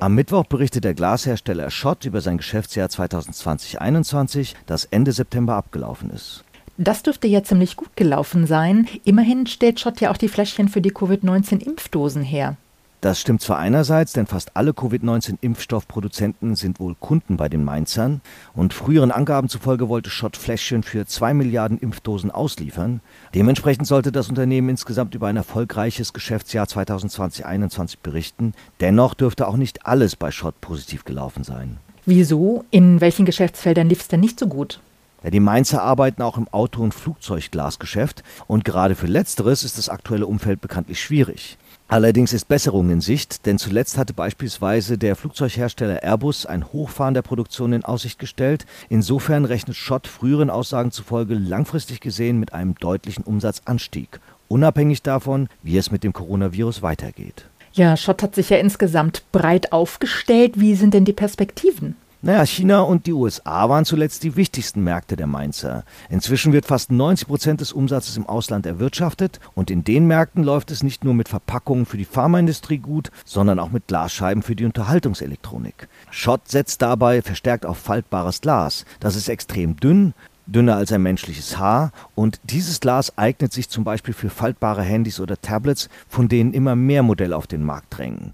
Am 0.00 0.14
Mittwoch 0.14 0.44
berichtet 0.44 0.84
der 0.84 0.92
Glashersteller 0.92 1.70
Schott 1.70 2.04
über 2.04 2.20
sein 2.20 2.36
Geschäftsjahr 2.36 2.88
2020-21, 2.88 4.54
das 4.66 4.84
Ende 4.84 5.12
September 5.12 5.54
abgelaufen 5.54 6.10
ist. 6.10 6.44
Das 6.76 7.02
dürfte 7.02 7.26
ja 7.26 7.42
ziemlich 7.42 7.76
gut 7.76 7.96
gelaufen 7.96 8.46
sein. 8.46 8.86
Immerhin 9.04 9.46
stellt 9.46 9.80
Schott 9.80 10.02
ja 10.02 10.10
auch 10.10 10.18
die 10.18 10.28
Fläschchen 10.28 10.68
für 10.68 10.82
die 10.82 10.90
Covid-19-Impfdosen 10.90 12.22
her. 12.22 12.56
Das 13.04 13.20
stimmt 13.20 13.42
zwar 13.42 13.58
einerseits, 13.58 14.14
denn 14.14 14.24
fast 14.24 14.56
alle 14.56 14.72
Covid-19-Impfstoffproduzenten 14.72 16.56
sind 16.56 16.80
wohl 16.80 16.94
Kunden 16.94 17.36
bei 17.36 17.50
den 17.50 17.62
Mainzern 17.62 18.22
und 18.54 18.72
früheren 18.72 19.10
Angaben 19.10 19.50
zufolge 19.50 19.90
wollte 19.90 20.08
Schott 20.08 20.38
Fläschchen 20.38 20.82
für 20.82 21.04
zwei 21.04 21.34
Milliarden 21.34 21.76
Impfdosen 21.76 22.30
ausliefern. 22.30 23.00
Dementsprechend 23.34 23.86
sollte 23.86 24.10
das 24.10 24.30
Unternehmen 24.30 24.70
insgesamt 24.70 25.14
über 25.14 25.26
ein 25.26 25.36
erfolgreiches 25.36 26.14
Geschäftsjahr 26.14 26.64
2020-21 26.64 27.96
berichten. 28.02 28.54
Dennoch 28.80 29.12
dürfte 29.12 29.48
auch 29.48 29.58
nicht 29.58 29.84
alles 29.84 30.16
bei 30.16 30.30
Schott 30.30 30.58
positiv 30.62 31.04
gelaufen 31.04 31.44
sein. 31.44 31.76
Wieso? 32.06 32.64
In 32.70 33.02
welchen 33.02 33.26
Geschäftsfeldern 33.26 33.90
lief 33.90 34.00
es 34.00 34.08
denn 34.08 34.20
nicht 34.20 34.40
so 34.40 34.46
gut? 34.46 34.80
Ja, 35.24 35.28
die 35.30 35.40
Mainzer 35.40 35.82
arbeiten 35.82 36.20
auch 36.22 36.36
im 36.36 36.48
Auto- 36.48 36.82
und 36.82 36.94
Flugzeugglasgeschäft 36.94 38.22
und 38.46 38.64
gerade 38.64 38.94
für 38.94 39.06
letzteres 39.06 39.62
ist 39.62 39.76
das 39.76 39.90
aktuelle 39.90 40.26
Umfeld 40.26 40.60
bekanntlich 40.60 41.02
schwierig. 41.02 41.56
Allerdings 41.86 42.32
ist 42.32 42.48
Besserung 42.48 42.90
in 42.90 43.00
Sicht, 43.00 43.44
denn 43.44 43.58
zuletzt 43.58 43.98
hatte 43.98 44.14
beispielsweise 44.14 44.96
der 44.96 45.16
Flugzeughersteller 45.16 46.02
Airbus 46.02 46.46
ein 46.46 46.72
Hochfahren 46.72 47.14
der 47.14 47.22
Produktion 47.22 47.72
in 47.74 47.84
Aussicht 47.84 48.18
gestellt. 48.18 48.64
Insofern 48.88 49.44
rechnet 49.44 49.76
Schott 49.76 50.06
früheren 50.06 50.48
Aussagen 50.50 50.92
zufolge 50.92 51.34
langfristig 51.34 52.00
gesehen 52.00 52.40
mit 52.40 52.54
einem 52.54 52.74
deutlichen 52.74 53.22
Umsatzanstieg, 53.24 54.18
unabhängig 54.48 55.02
davon, 55.02 55.48
wie 55.62 55.76
es 55.76 55.90
mit 55.90 56.04
dem 56.04 56.14
Coronavirus 56.14 56.80
weitergeht. 56.82 57.44
Ja, 57.74 57.96
Schott 57.96 58.22
hat 58.22 58.34
sich 58.34 58.50
ja 58.50 58.56
insgesamt 58.56 59.24
breit 59.32 59.72
aufgestellt. 59.72 60.60
Wie 60.60 60.76
sind 60.76 60.94
denn 60.94 61.04
die 61.04 61.12
Perspektiven? 61.12 61.96
Naja, 62.24 62.46
China 62.46 62.80
und 62.80 63.04
die 63.04 63.12
USA 63.12 63.68
waren 63.68 63.84
zuletzt 63.84 64.22
die 64.22 64.34
wichtigsten 64.34 64.82
Märkte 64.82 65.14
der 65.14 65.26
Mainzer. 65.26 65.84
Inzwischen 66.08 66.54
wird 66.54 66.64
fast 66.64 66.90
90 66.90 67.28
Prozent 67.28 67.60
des 67.60 67.74
Umsatzes 67.74 68.16
im 68.16 68.26
Ausland 68.26 68.64
erwirtschaftet 68.64 69.40
und 69.54 69.70
in 69.70 69.84
den 69.84 70.06
Märkten 70.06 70.42
läuft 70.42 70.70
es 70.70 70.82
nicht 70.82 71.04
nur 71.04 71.12
mit 71.12 71.28
Verpackungen 71.28 71.84
für 71.84 71.98
die 71.98 72.06
Pharmaindustrie 72.06 72.78
gut, 72.78 73.10
sondern 73.26 73.58
auch 73.58 73.72
mit 73.72 73.88
Glasscheiben 73.88 74.42
für 74.42 74.56
die 74.56 74.64
Unterhaltungselektronik. 74.64 75.86
Schott 76.10 76.48
setzt 76.48 76.80
dabei 76.80 77.20
verstärkt 77.20 77.66
auf 77.66 77.76
faltbares 77.76 78.40
Glas. 78.40 78.86
Das 79.00 79.16
ist 79.16 79.28
extrem 79.28 79.76
dünn, 79.76 80.14
dünner 80.46 80.76
als 80.76 80.92
ein 80.92 81.02
menschliches 81.02 81.58
Haar 81.58 81.92
und 82.14 82.40
dieses 82.44 82.80
Glas 82.80 83.18
eignet 83.18 83.52
sich 83.52 83.68
zum 83.68 83.84
Beispiel 83.84 84.14
für 84.14 84.30
faltbare 84.30 84.80
Handys 84.80 85.20
oder 85.20 85.38
Tablets, 85.38 85.90
von 86.08 86.28
denen 86.28 86.54
immer 86.54 86.74
mehr 86.74 87.02
Modelle 87.02 87.36
auf 87.36 87.46
den 87.46 87.64
Markt 87.64 87.98
drängen. 87.98 88.32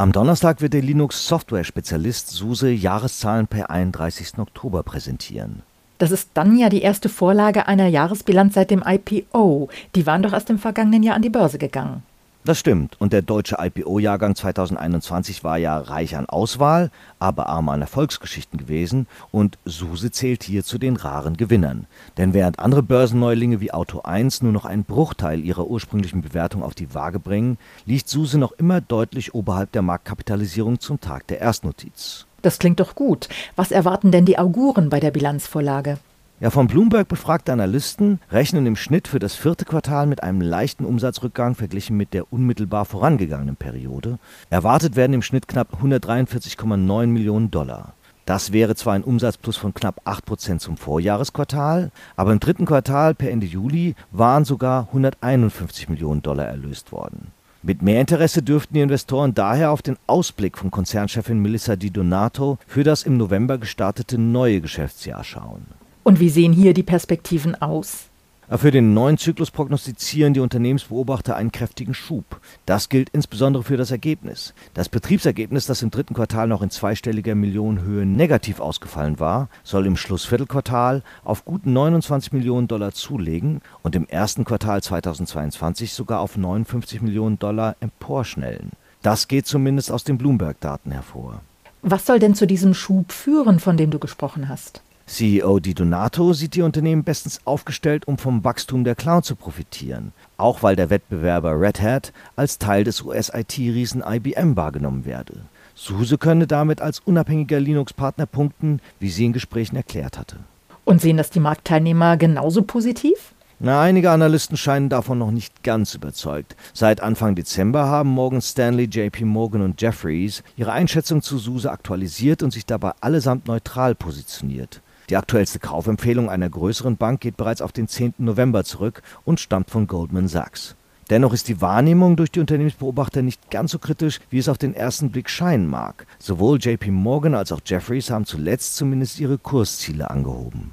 Am 0.00 0.12
Donnerstag 0.12 0.62
wird 0.62 0.72
der 0.72 0.80
Linux-Software-Spezialist 0.80 2.30
SUSE 2.30 2.70
Jahreszahlen 2.70 3.46
per 3.46 3.68
31. 3.68 4.38
Oktober 4.38 4.82
präsentieren. 4.82 5.60
Das 5.98 6.10
ist 6.10 6.30
dann 6.32 6.56
ja 6.56 6.70
die 6.70 6.80
erste 6.80 7.10
Vorlage 7.10 7.68
einer 7.68 7.86
Jahresbilanz 7.86 8.54
seit 8.54 8.70
dem 8.70 8.82
IPO. 8.82 9.68
Die 9.94 10.06
waren 10.06 10.22
doch 10.22 10.32
erst 10.32 10.48
im 10.48 10.58
vergangenen 10.58 11.02
Jahr 11.02 11.16
an 11.16 11.20
die 11.20 11.28
Börse 11.28 11.58
gegangen. 11.58 12.02
Das 12.44 12.58
stimmt. 12.58 12.98
Und 12.98 13.12
der 13.12 13.20
deutsche 13.20 13.58
IPO-Jahrgang 13.60 14.34
2021 14.34 15.44
war 15.44 15.58
ja 15.58 15.76
reich 15.76 16.16
an 16.16 16.26
Auswahl, 16.26 16.90
aber 17.18 17.48
arm 17.48 17.68
an 17.68 17.82
Erfolgsgeschichten 17.82 18.58
gewesen. 18.58 19.06
Und 19.30 19.58
SUSE 19.66 20.10
zählt 20.10 20.42
hier 20.42 20.64
zu 20.64 20.78
den 20.78 20.96
raren 20.96 21.36
Gewinnern. 21.36 21.86
Denn 22.16 22.32
während 22.32 22.58
andere 22.58 22.82
Börsenneulinge 22.82 23.60
wie 23.60 23.72
Auto 23.72 24.00
1 24.00 24.40
nur 24.40 24.52
noch 24.52 24.64
einen 24.64 24.84
Bruchteil 24.84 25.40
ihrer 25.40 25.66
ursprünglichen 25.66 26.22
Bewertung 26.22 26.62
auf 26.62 26.74
die 26.74 26.94
Waage 26.94 27.18
bringen, 27.18 27.58
liegt 27.84 28.08
SUSE 28.08 28.38
noch 28.38 28.52
immer 28.52 28.80
deutlich 28.80 29.34
oberhalb 29.34 29.72
der 29.72 29.82
Marktkapitalisierung 29.82 30.80
zum 30.80 30.98
Tag 30.98 31.26
der 31.26 31.40
Erstnotiz. 31.40 32.26
Das 32.40 32.58
klingt 32.58 32.80
doch 32.80 32.94
gut. 32.94 33.28
Was 33.54 33.70
erwarten 33.70 34.12
denn 34.12 34.24
die 34.24 34.38
Auguren 34.38 34.88
bei 34.88 34.98
der 34.98 35.10
Bilanzvorlage? 35.10 35.98
Ja, 36.40 36.48
von 36.48 36.68
Bloomberg 36.68 37.06
befragte 37.06 37.52
Analysten 37.52 38.18
rechnen 38.30 38.64
im 38.64 38.74
Schnitt 38.74 39.08
für 39.08 39.18
das 39.18 39.34
vierte 39.34 39.66
Quartal 39.66 40.06
mit 40.06 40.22
einem 40.22 40.40
leichten 40.40 40.86
Umsatzrückgang 40.86 41.54
verglichen 41.54 41.98
mit 41.98 42.14
der 42.14 42.32
unmittelbar 42.32 42.86
vorangegangenen 42.86 43.56
Periode. 43.56 44.18
Erwartet 44.48 44.96
werden 44.96 45.12
im 45.12 45.20
Schnitt 45.20 45.48
knapp 45.48 45.82
143,9 45.82 47.08
Millionen 47.08 47.50
Dollar. 47.50 47.92
Das 48.24 48.52
wäre 48.52 48.74
zwar 48.74 48.94
ein 48.94 49.04
Umsatzplus 49.04 49.58
von 49.58 49.74
knapp 49.74 50.00
8% 50.06 50.60
zum 50.60 50.78
Vorjahresquartal, 50.78 51.90
aber 52.16 52.32
im 52.32 52.40
dritten 52.40 52.64
Quartal 52.64 53.14
per 53.14 53.30
Ende 53.30 53.46
Juli 53.46 53.94
waren 54.10 54.46
sogar 54.46 54.86
151 54.86 55.90
Millionen 55.90 56.22
Dollar 56.22 56.46
erlöst 56.46 56.90
worden. 56.90 57.32
Mit 57.62 57.82
mehr 57.82 58.00
Interesse 58.00 58.42
dürften 58.42 58.72
die 58.72 58.80
Investoren 58.80 59.34
daher 59.34 59.72
auf 59.72 59.82
den 59.82 59.98
Ausblick 60.06 60.56
von 60.56 60.70
Konzernchefin 60.70 61.38
Melissa 61.38 61.76
Di 61.76 61.90
Donato 61.90 62.56
für 62.66 62.82
das 62.82 63.02
im 63.02 63.18
November 63.18 63.58
gestartete 63.58 64.16
neue 64.16 64.62
Geschäftsjahr 64.62 65.22
schauen. 65.22 65.66
Und 66.10 66.18
wie 66.18 66.28
sehen 66.28 66.52
hier 66.52 66.74
die 66.74 66.82
Perspektiven 66.82 67.54
aus? 67.62 68.06
Für 68.50 68.72
den 68.72 68.94
neuen 68.94 69.16
Zyklus 69.16 69.52
prognostizieren 69.52 70.34
die 70.34 70.40
Unternehmensbeobachter 70.40 71.36
einen 71.36 71.52
kräftigen 71.52 71.94
Schub. 71.94 72.40
Das 72.66 72.88
gilt 72.88 73.10
insbesondere 73.10 73.62
für 73.62 73.76
das 73.76 73.92
Ergebnis. 73.92 74.52
Das 74.74 74.88
Betriebsergebnis, 74.88 75.66
das 75.66 75.82
im 75.82 75.92
dritten 75.92 76.14
Quartal 76.14 76.48
noch 76.48 76.62
in 76.62 76.70
zweistelliger 76.70 77.36
Millionenhöhe 77.36 78.04
negativ 78.04 78.58
ausgefallen 78.58 79.20
war, 79.20 79.48
soll 79.62 79.86
im 79.86 79.96
Schlussviertelquartal 79.96 81.04
auf 81.22 81.44
gut 81.44 81.64
29 81.64 82.32
Millionen 82.32 82.66
Dollar 82.66 82.90
zulegen 82.90 83.60
und 83.84 83.94
im 83.94 84.08
ersten 84.08 84.44
Quartal 84.44 84.82
2022 84.82 85.92
sogar 85.92 86.18
auf 86.18 86.36
59 86.36 87.02
Millionen 87.02 87.38
Dollar 87.38 87.76
emporschnellen. 87.78 88.70
Das 89.02 89.28
geht 89.28 89.46
zumindest 89.46 89.92
aus 89.92 90.02
den 90.02 90.18
Bloomberg-Daten 90.18 90.90
hervor. 90.90 91.40
Was 91.82 92.04
soll 92.04 92.18
denn 92.18 92.34
zu 92.34 92.48
diesem 92.48 92.74
Schub 92.74 93.12
führen, 93.12 93.60
von 93.60 93.76
dem 93.76 93.92
du 93.92 94.00
gesprochen 94.00 94.48
hast? 94.48 94.82
CEO 95.10 95.58
Di 95.58 95.74
Donato 95.74 96.32
sieht 96.32 96.54
die 96.54 96.62
Unternehmen 96.62 97.02
bestens 97.02 97.40
aufgestellt, 97.44 98.06
um 98.06 98.16
vom 98.16 98.44
Wachstum 98.44 98.84
der 98.84 98.94
Cloud 98.94 99.24
zu 99.24 99.34
profitieren, 99.34 100.12
auch 100.36 100.62
weil 100.62 100.76
der 100.76 100.88
Wettbewerber 100.88 101.60
Red 101.60 101.82
Hat 101.82 102.12
als 102.36 102.58
Teil 102.58 102.84
des 102.84 103.02
US-IT-Riesen 103.02 104.04
IBM 104.06 104.54
wahrgenommen 104.54 105.04
werde. 105.04 105.40
SUSE 105.74 106.16
könne 106.16 106.46
damit 106.46 106.80
als 106.80 107.00
unabhängiger 107.00 107.58
Linux-Partner 107.58 108.26
punkten, 108.26 108.80
wie 109.00 109.10
sie 109.10 109.24
in 109.24 109.32
Gesprächen 109.32 109.74
erklärt 109.74 110.16
hatte. 110.16 110.36
Und 110.84 111.00
sehen 111.00 111.16
das 111.16 111.30
die 111.30 111.40
Marktteilnehmer 111.40 112.16
genauso 112.16 112.62
positiv? 112.62 113.34
Na, 113.58 113.82
einige 113.82 114.12
Analysten 114.12 114.56
scheinen 114.56 114.88
davon 114.90 115.18
noch 115.18 115.32
nicht 115.32 115.64
ganz 115.64 115.92
überzeugt. 115.94 116.54
Seit 116.72 117.00
Anfang 117.00 117.34
Dezember 117.34 117.86
haben 117.86 118.10
Morgan 118.10 118.40
Stanley, 118.40 118.84
JP 118.84 119.24
Morgan 119.24 119.62
und 119.62 119.82
Jeffries 119.82 120.44
ihre 120.56 120.70
Einschätzung 120.70 121.20
zu 121.20 121.36
SUSE 121.36 121.72
aktualisiert 121.72 122.44
und 122.44 122.52
sich 122.52 122.64
dabei 122.64 122.92
allesamt 123.00 123.48
neutral 123.48 123.96
positioniert. 123.96 124.80
Die 125.10 125.16
aktuellste 125.16 125.58
Kaufempfehlung 125.58 126.30
einer 126.30 126.48
größeren 126.48 126.96
Bank 126.96 127.20
geht 127.20 127.36
bereits 127.36 127.62
auf 127.62 127.72
den 127.72 127.88
10. 127.88 128.14
November 128.18 128.62
zurück 128.62 129.02
und 129.24 129.40
stammt 129.40 129.68
von 129.68 129.88
Goldman 129.88 130.28
Sachs. 130.28 130.76
Dennoch 131.10 131.32
ist 131.32 131.48
die 131.48 131.60
Wahrnehmung 131.60 132.14
durch 132.14 132.30
die 132.30 132.38
Unternehmensbeobachter 132.38 133.20
nicht 133.20 133.50
ganz 133.50 133.72
so 133.72 133.80
kritisch, 133.80 134.20
wie 134.30 134.38
es 134.38 134.48
auf 134.48 134.58
den 134.58 134.72
ersten 134.72 135.10
Blick 135.10 135.28
scheinen 135.28 135.66
mag. 135.66 136.06
Sowohl 136.20 136.60
JP 136.60 136.92
Morgan 136.92 137.34
als 137.34 137.50
auch 137.50 137.60
Jeffries 137.66 138.10
haben 138.10 138.24
zuletzt 138.24 138.76
zumindest 138.76 139.18
ihre 139.18 139.36
Kursziele 139.36 140.08
angehoben. 140.08 140.70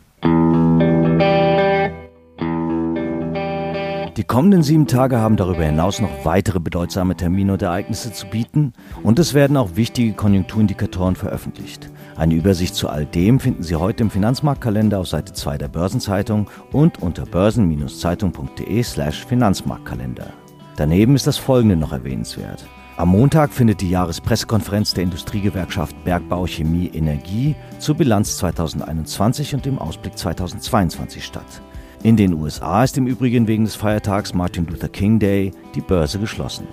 Kommenden 4.27 4.62
sieben 4.62 4.88
Tage 4.88 5.17
haben 5.17 5.38
darüber 5.38 5.63
hinaus 5.63 6.01
noch 6.01 6.25
weitere 6.25 6.60
bedeutsame 6.60 7.15
Termine 7.15 7.53
und 7.53 7.62
Ereignisse 7.62 8.12
zu 8.12 8.27
bieten 8.27 8.74
und 9.03 9.19
es 9.19 9.34
werden 9.34 9.55
auch 9.57 9.75
wichtige 9.75 10.13
Konjunkturindikatoren 10.13 11.15
veröffentlicht. 11.15 11.89
Eine 12.15 12.36
Übersicht 12.36 12.75
zu 12.75 12.89
all 12.89 13.05
dem 13.05 13.39
finden 13.39 13.63
Sie 13.63 13.75
heute 13.75 14.03
im 14.03 14.10
Finanzmarktkalender 14.10 15.00
auf 15.00 15.07
Seite 15.07 15.34
2 15.34 15.57
der 15.57 15.69
Börsenzeitung 15.69 16.50
und 16.72 17.01
unter 17.01 17.25
börsen-zeitung.de/slash 17.25 19.25
Finanzmarktkalender. 19.25 20.27
Daneben 20.75 21.15
ist 21.15 21.27
das 21.27 21.38
folgende 21.38 21.77
noch 21.77 21.93
erwähnenswert. 21.93 22.65
Am 22.98 23.10
Montag 23.10 23.53
findet 23.53 23.81
die 23.81 23.91
Jahrespressekonferenz 23.91 24.96
der 24.96 25.03
Industriegewerkschaft 25.03 26.03
Bergbau, 26.03 26.48
Chemie, 26.48 26.89
Energie 26.93 27.55
zur 27.77 27.96
Bilanz 27.96 28.38
2021 28.38 29.53
und 29.53 29.65
dem 29.65 29.77
Ausblick 29.77 30.17
2022 30.17 31.24
statt. 31.24 31.62
In 32.04 32.16
den 32.16 32.34
USA 32.34 32.84
ist 32.84 32.98
im 32.98 33.08
Übrigen 33.08 33.48
wegen 33.48 33.66
des 33.66 33.75
Feiertags 33.75 34.34
Martin 34.34 34.68
Luther 34.68 34.88
King 34.88 35.18
Day 35.18 35.51
die 35.74 35.82
Börse 35.82 36.20
geschlossen. 36.20 36.68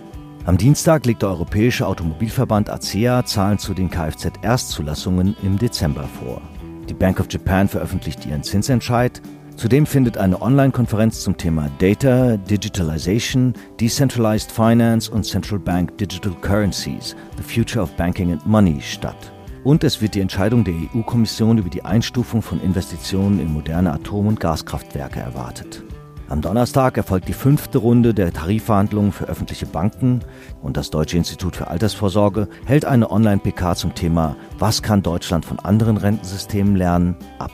Am 0.44 0.58
Dienstag 0.58 1.06
legt 1.06 1.22
der 1.22 1.30
Europäische 1.30 1.86
Automobilverband 1.86 2.68
ACEA 2.68 3.24
Zahlen 3.24 3.58
zu 3.58 3.72
den 3.72 3.88
Kfz-Erstzulassungen 3.88 5.34
im 5.42 5.58
Dezember 5.58 6.04
vor. 6.04 6.42
Die 6.90 6.94
Bank 6.94 7.18
of 7.18 7.26
Japan 7.30 7.66
veröffentlicht 7.66 8.26
ihren 8.26 8.42
Zinsentscheid. 8.42 9.22
Zudem 9.56 9.86
findet 9.86 10.18
eine 10.18 10.42
Online-Konferenz 10.42 11.20
zum 11.22 11.38
Thema 11.38 11.70
Data, 11.78 12.36
Digitalization, 12.36 13.54
Decentralized 13.80 14.52
Finance 14.52 15.10
und 15.10 15.24
Central 15.24 15.58
Bank 15.58 15.96
Digital 15.96 16.34
Currencies, 16.42 17.16
The 17.38 17.42
Future 17.42 17.82
of 17.82 17.96
Banking 17.96 18.32
and 18.32 18.44
Money 18.44 18.80
statt. 18.82 19.33
Und 19.64 19.82
es 19.82 20.02
wird 20.02 20.14
die 20.14 20.20
Entscheidung 20.20 20.62
der 20.62 20.74
EU-Kommission 20.74 21.56
über 21.56 21.70
die 21.70 21.86
Einstufung 21.86 22.42
von 22.42 22.60
Investitionen 22.60 23.40
in 23.40 23.50
moderne 23.50 23.92
Atom- 23.94 24.26
und 24.26 24.38
Gaskraftwerke 24.38 25.20
erwartet. 25.20 25.82
Am 26.28 26.42
Donnerstag 26.42 26.96
erfolgt 26.98 27.28
die 27.28 27.34
fünfte 27.34 27.78
Runde 27.78 28.12
der 28.12 28.32
Tarifverhandlungen 28.32 29.12
für 29.12 29.24
öffentliche 29.24 29.66
Banken 29.66 30.20
und 30.62 30.76
das 30.76 30.90
Deutsche 30.90 31.16
Institut 31.16 31.56
für 31.56 31.68
Altersvorsorge 31.68 32.48
hält 32.66 32.84
eine 32.84 33.10
Online-PK 33.10 33.74
zum 33.74 33.94
Thema 33.94 34.36
Was 34.58 34.82
kann 34.82 35.02
Deutschland 35.02 35.44
von 35.44 35.58
anderen 35.58 35.96
Rentensystemen 35.96 36.76
lernen? 36.76 37.16
ab. 37.38 37.52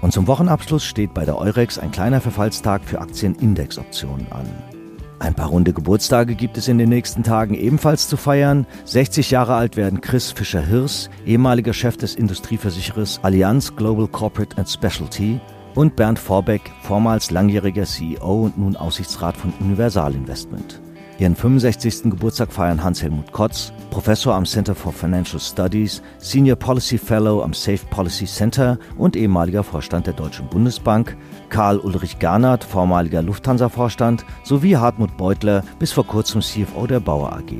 Und 0.00 0.12
zum 0.12 0.26
Wochenabschluss 0.26 0.84
steht 0.84 1.14
bei 1.14 1.24
der 1.24 1.38
Eurex 1.38 1.78
ein 1.78 1.92
kleiner 1.92 2.20
Verfallstag 2.20 2.82
für 2.84 3.00
Aktienindexoptionen 3.00 4.30
an. 4.32 4.73
Ein 5.18 5.34
paar 5.34 5.48
runde 5.48 5.72
Geburtstage 5.72 6.34
gibt 6.34 6.58
es 6.58 6.68
in 6.68 6.78
den 6.78 6.88
nächsten 6.88 7.22
Tagen 7.22 7.54
ebenfalls 7.54 8.08
zu 8.08 8.16
feiern. 8.16 8.66
60 8.84 9.30
Jahre 9.30 9.54
alt 9.54 9.76
werden 9.76 10.00
Chris 10.00 10.32
Fischer-Hirs, 10.32 11.08
ehemaliger 11.24 11.72
Chef 11.72 11.96
des 11.96 12.14
Industrieversicherers 12.14 13.20
Allianz 13.22 13.74
Global 13.76 14.08
Corporate 14.08 14.56
and 14.58 14.68
Specialty 14.68 15.40
und 15.74 15.96
Bernd 15.96 16.18
Vorbeck, 16.18 16.70
vormals 16.82 17.30
langjähriger 17.30 17.84
CEO 17.84 18.44
und 18.44 18.58
nun 18.58 18.76
Aussichtsrat 18.76 19.36
von 19.36 19.52
Universal 19.60 20.14
Investment. 20.14 20.83
Ihren 21.18 21.36
65. 21.36 22.10
Geburtstag 22.10 22.52
feiern 22.52 22.82
Hans-Helmut 22.82 23.30
Kotz, 23.30 23.72
Professor 23.90 24.34
am 24.34 24.44
Center 24.44 24.74
for 24.74 24.92
Financial 24.92 25.38
Studies, 25.38 26.02
Senior 26.18 26.56
Policy 26.56 26.98
Fellow 26.98 27.40
am 27.40 27.54
Safe 27.54 27.86
Policy 27.90 28.26
Center 28.26 28.78
und 28.98 29.14
ehemaliger 29.14 29.62
Vorstand 29.62 30.08
der 30.08 30.14
Deutschen 30.14 30.48
Bundesbank, 30.48 31.16
Karl 31.50 31.78
Ulrich 31.78 32.18
Garnert, 32.18 32.64
vormaliger 32.64 33.22
Lufthansa-Vorstand, 33.22 34.24
sowie 34.42 34.76
Hartmut 34.76 35.16
Beutler, 35.16 35.62
bis 35.78 35.92
vor 35.92 36.04
kurzem 36.04 36.40
CFO 36.40 36.88
der 36.88 36.98
Bauer 36.98 37.32
AG. 37.32 37.52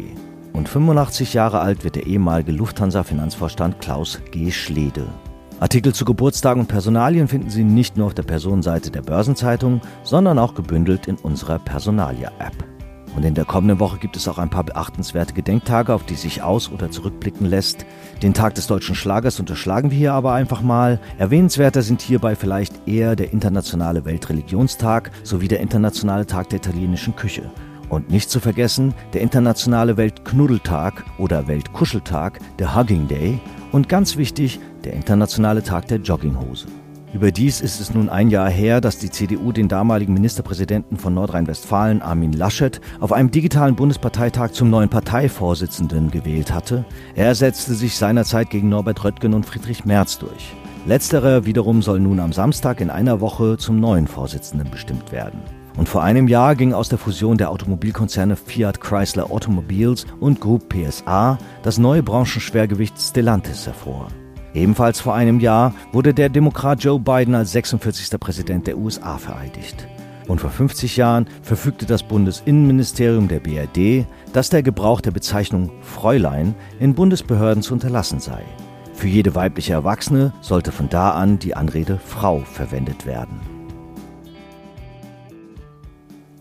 Und 0.53 0.69
85 0.69 1.35
Jahre 1.35 1.61
alt 1.61 1.85
wird 1.85 1.95
der 1.95 2.07
ehemalige 2.07 2.51
Lufthansa-Finanzvorstand 2.51 3.81
Klaus 3.81 4.21
G. 4.33 4.51
Schlede. 4.51 5.07
Artikel 5.61 5.95
zu 5.95 6.05
Geburtstagen 6.05 6.63
und 6.63 6.67
Personalien 6.67 7.29
finden 7.29 7.51
Sie 7.51 7.63
nicht 7.63 7.97
nur 7.97 8.07
auf 8.07 8.15
der 8.15 8.25
Personenseite 8.25 8.91
der 8.91 9.03
Börsenzeitung, 9.03 9.81
sondern 10.03 10.41
auch 10.41 10.55
gebündelt 10.55 11.07
in 11.07 11.17
unserer 11.17 11.61
Personalia-App. 11.61 12.74
Und 13.17 13.25
in 13.25 13.35
der 13.35 13.45
kommenden 13.45 13.79
Woche 13.79 13.99
gibt 13.99 14.17
es 14.17 14.27
auch 14.27 14.39
ein 14.39 14.51
paar 14.51 14.65
beachtenswerte 14.65 15.35
Gedenktage, 15.35 15.95
auf 15.95 16.05
die 16.05 16.15
sich 16.17 16.43
aus- 16.43 16.71
oder 16.71 16.91
zurückblicken 16.91 17.47
lässt. 17.47 17.87
Den 18.23 18.35
Tag 18.35 18.55
des 18.55 18.67
deutschen 18.67 18.95
Schlagers 18.95 19.39
unterschlagen 19.39 19.91
wir 19.91 19.99
hier 19.99 20.13
aber 20.15 20.33
einfach 20.33 20.63
mal. 20.63 21.01
Erwähnenswerter 21.19 21.83
sind 21.83 22.03
hierbei 22.03 22.35
vielleicht 22.35 22.89
eher 22.89 23.15
der 23.17 23.33
internationale 23.33 24.05
Weltreligionstag 24.05 25.13
sowie 25.23 25.49
der 25.49 25.61
internationale 25.61 26.27
Tag 26.27 26.49
der 26.49 26.59
italienischen 26.59 27.15
Küche. 27.15 27.51
Und 27.89 28.11
nicht 28.11 28.31
zu 28.31 28.41
vergessen 28.41 28.95
der 29.13 29.21
internationale 29.21 29.97
Weltknuddeltag 29.97 31.05
oder 31.19 31.47
Weltkuscheltag, 31.47 32.41
der 32.59 32.75
Hugging 32.75 33.07
Day 33.07 33.41
und 33.71 33.89
ganz 33.89 34.17
wichtig, 34.17 34.59
der 34.83 34.95
internationale 34.95 35.63
Tag 35.63 35.87
der 35.89 35.99
Jogginghose. 35.99 36.67
Überdies 37.15 37.61
ist 37.61 37.81
es 37.81 37.95
nun 37.95 38.09
ein 38.09 38.29
Jahr 38.29 38.51
her, 38.51 38.81
dass 38.81 38.99
die 38.99 39.09
CDU 39.09 39.53
den 39.53 39.69
damaligen 39.69 40.15
Ministerpräsidenten 40.15 40.97
von 40.97 41.15
Nordrhein-Westfalen, 41.15 42.03
Armin 42.03 42.33
Laschet, 42.33 42.81
auf 42.99 43.13
einem 43.13 43.31
digitalen 43.31 43.77
Bundesparteitag 43.77 44.51
zum 44.51 44.69
neuen 44.69 44.89
Parteivorsitzenden 44.89 46.11
gewählt 46.11 46.53
hatte. 46.53 46.85
Er 47.15 47.37
setzte 47.37 47.75
sich 47.75 47.97
seinerzeit 47.97 48.51
gegen 48.51 48.69
Norbert 48.69 49.05
Röttgen 49.05 49.33
und 49.33 49.47
Friedrich 49.47 49.85
Merz 49.85 50.19
durch. 50.19 50.55
Letzterer 50.87 51.47
wiederum 51.47 51.83
soll 51.83 52.01
nun 52.01 52.19
am 52.19 52.33
Samstag 52.33 52.81
in 52.81 52.91
einer 52.91 53.21
Woche 53.21 53.59
zum 53.59 53.79
neuen 53.79 54.09
Vorsitzenden 54.09 54.69
bestimmt 54.73 55.13
werden. 55.13 55.39
Und 55.77 55.89
vor 55.89 56.03
einem 56.03 56.27
Jahr 56.27 56.57
ging 56.57 56.73
aus 56.73 56.89
der 56.89 56.99
Fusion 56.99 57.39
der 57.39 57.53
Automobilkonzerne 57.53 58.35
Fiat 58.35 58.81
Chrysler 58.81 59.31
Automobiles 59.31 60.05
und 60.19 60.41
Group 60.41 60.69
PSA 60.69 61.39
das 61.63 61.79
neue 61.79 62.03
Branchenschwergewicht 62.03 63.01
Stellantis 63.01 63.67
hervor. 63.67 64.09
Ebenfalls 64.55 65.01
vor 65.01 65.15
einem 65.15 65.41
Jahr 65.41 65.75
wurde 65.93 66.15
der 66.15 66.29
Demokrat 66.29 66.85
Joe 66.85 67.01
Biden 67.01 67.35
als 67.35 67.51
46. 67.53 68.19
Präsident 68.21 68.69
der 68.69 68.79
USA 68.79 69.19
vereidigt. 69.19 69.89
Und 70.29 70.41
vor 70.41 70.51
50 70.51 70.97
Jahren 70.97 71.27
verfügte 71.43 71.87
das 71.87 72.05
Bundesinnenministerium 72.05 73.27
der 73.29 73.41
BRD, 73.41 74.07
dass 74.33 74.51
der 74.51 74.63
Gebrauch 74.63 75.01
der 75.01 75.11
Bezeichnung 75.11 75.71
Fräulein 75.83 76.55
in 76.79 76.95
Bundesbehörden 76.95 77.63
zu 77.63 77.75
unterlassen 77.75 78.21
sei. 78.21 78.43
Für 78.95 79.09
jede 79.09 79.35
weibliche 79.35 79.73
Erwachsene 79.73 80.33
sollte 80.41 80.71
von 80.71 80.89
da 80.89 81.11
an 81.11 81.41
die 81.41 81.57
Anrede 81.57 81.99
Frau 81.99 82.39
verwendet 82.39 83.07
werden. 83.07 83.41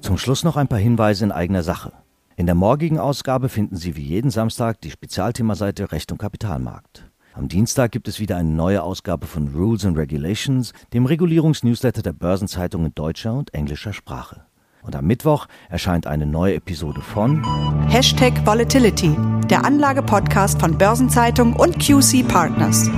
Zum 0.02 0.18
Schluss 0.18 0.44
noch 0.44 0.56
ein 0.56 0.68
paar 0.68 0.80
Hinweise 0.80 1.26
in 1.26 1.32
eigener 1.32 1.64
Sache. 1.64 1.92
In 2.36 2.46
der 2.46 2.56
morgigen 2.56 3.00
Ausgabe 3.00 3.50
finden 3.50 3.76
Sie 3.76 3.96
wie 3.96 4.04
jeden 4.04 4.30
Samstag 4.30 4.80
die 4.82 4.92
Spezialthemaseite 4.92 5.92
Recht 5.92 6.12
und 6.12 6.20
Kapitalmarkt. 6.20 7.13
Am 7.36 7.48
Dienstag 7.48 7.92
gibt 7.92 8.08
es 8.08 8.20
wieder 8.20 8.38
eine 8.38 8.50
neue 8.50 8.84
Ausgabe 8.84 9.26
von 9.26 9.48
Rules 9.48 9.86
and 9.86 9.98
Regulations, 9.98 10.72
dem 10.94 11.08
Regulierungsnewsletter 11.08 12.04
der 12.04 12.14
Börsenzeitung 12.14 12.86
in 12.86 12.94
deutscher 12.94 13.34
und 13.34 13.54
englischer 13.56 13.92
Sprache. 13.92 14.42
Und 14.84 14.96
am 14.96 15.08
Mittwoch 15.08 15.48
erscheint 15.70 16.06
eine 16.06 16.28
neue 16.28 16.56
Episode 16.56 17.02
von 17.02 17.44
Hashtag 17.90 18.46
Volatility, 18.46 19.16
der 19.50 19.66
Anlage-Podcast 19.66 20.60
von 20.60 20.78
Börsenzeitung 20.78 21.54
und 21.54 21.80
QC 21.80 22.28
Partners. 22.28 22.90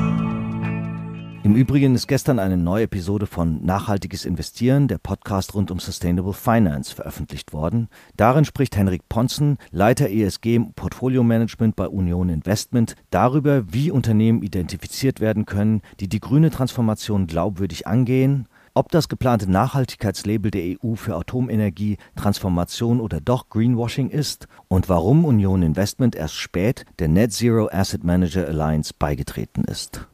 Im 1.45 1.55
Übrigen 1.55 1.93
ist 1.93 2.07
gestern 2.07 2.39
eine 2.39 2.57
neue 2.57 2.85
Episode 2.85 3.27
von 3.27 3.63
Nachhaltiges 3.63 4.25
Investieren, 4.25 4.87
der 4.87 4.97
Podcast 4.97 5.53
rund 5.53 5.69
um 5.69 5.77
Sustainable 5.77 6.33
Finance, 6.33 6.95
veröffentlicht 6.95 7.53
worden. 7.53 7.87
Darin 8.17 8.45
spricht 8.45 8.75
Henrik 8.75 9.07
Ponzen, 9.09 9.59
Leiter 9.69 10.09
ESG 10.09 10.59
Portfolio 10.75 11.21
Management 11.21 11.75
bei 11.75 11.87
Union 11.87 12.29
Investment, 12.29 12.95
darüber, 13.11 13.71
wie 13.71 13.91
Unternehmen 13.91 14.41
identifiziert 14.41 15.19
werden 15.19 15.45
können, 15.45 15.83
die 15.99 16.09
die 16.09 16.19
grüne 16.19 16.49
Transformation 16.49 17.27
glaubwürdig 17.27 17.85
angehen, 17.85 18.47
ob 18.73 18.89
das 18.89 19.07
geplante 19.07 19.47
Nachhaltigkeitslabel 19.47 20.49
der 20.49 20.77
EU 20.83 20.95
für 20.95 21.15
Atomenergie 21.15 21.97
Transformation 22.15 22.99
oder 22.99 23.21
doch 23.21 23.49
Greenwashing 23.49 24.09
ist 24.09 24.47
und 24.67 24.89
warum 24.89 25.23
Union 25.23 25.61
Investment 25.61 26.15
erst 26.15 26.37
spät 26.37 26.85
der 26.97 27.07
Net 27.07 27.33
Zero 27.33 27.69
Asset 27.71 28.03
Manager 28.03 28.47
Alliance 28.47 28.95
beigetreten 28.97 29.63
ist. 29.65 30.07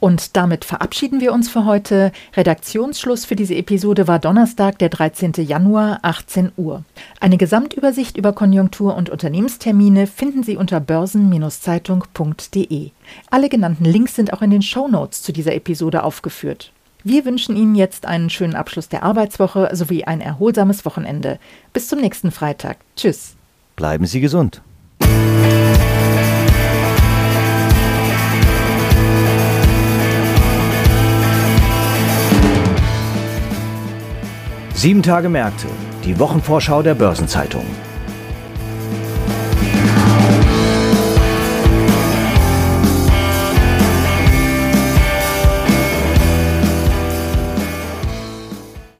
Und 0.00 0.36
damit 0.36 0.64
verabschieden 0.64 1.20
wir 1.20 1.32
uns 1.32 1.48
für 1.48 1.64
heute. 1.64 2.12
Redaktionsschluss 2.36 3.24
für 3.24 3.34
diese 3.34 3.56
Episode 3.56 4.06
war 4.06 4.20
Donnerstag, 4.20 4.78
der 4.78 4.90
13. 4.90 5.32
Januar, 5.38 5.98
18 6.02 6.52
Uhr. 6.56 6.84
Eine 7.18 7.36
Gesamtübersicht 7.36 8.16
über 8.16 8.32
Konjunktur- 8.32 8.94
und 8.94 9.10
Unternehmenstermine 9.10 10.06
finden 10.06 10.44
Sie 10.44 10.56
unter 10.56 10.78
börsen-zeitung.de. 10.78 12.90
Alle 13.30 13.48
genannten 13.48 13.84
Links 13.84 14.14
sind 14.14 14.32
auch 14.32 14.42
in 14.42 14.50
den 14.50 14.62
Show 14.62 14.86
Notes 14.86 15.22
zu 15.22 15.32
dieser 15.32 15.54
Episode 15.54 16.04
aufgeführt. 16.04 16.70
Wir 17.02 17.24
wünschen 17.24 17.56
Ihnen 17.56 17.74
jetzt 17.74 18.06
einen 18.06 18.30
schönen 18.30 18.54
Abschluss 18.54 18.88
der 18.88 19.02
Arbeitswoche 19.02 19.70
sowie 19.72 20.04
ein 20.04 20.20
erholsames 20.20 20.84
Wochenende. 20.84 21.40
Bis 21.72 21.88
zum 21.88 22.00
nächsten 22.00 22.30
Freitag. 22.30 22.76
Tschüss. 22.96 23.34
Bleiben 23.74 24.06
Sie 24.06 24.20
gesund. 24.20 24.62
Sieben 34.78 35.02
Tage 35.02 35.28
Märkte, 35.28 35.66
die 36.04 36.20
Wochenvorschau 36.20 36.82
der 36.82 36.94
Börsenzeitung. 36.94 37.66